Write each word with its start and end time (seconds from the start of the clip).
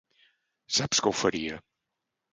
Saps 0.77 1.03
que 1.07 1.11
ho 1.11 1.13
faria. 1.19 1.63